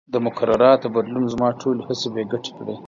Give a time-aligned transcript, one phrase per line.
[0.13, 2.75] د مقرراتو بدلون زما ټولې هڅې بې ګټې کړې.